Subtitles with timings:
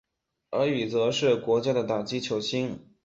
[0.49, 2.79] 而与则是皇家的打击球星。